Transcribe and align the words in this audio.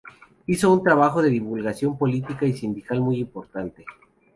Hizo 0.47 0.73
un 0.73 0.81
trabajo 0.81 1.21
de 1.21 1.29
divulgación 1.29 1.95
política 1.95 2.47
y 2.47 2.53
sindical 2.53 3.01
muy 3.01 3.17
importante. 3.19 3.85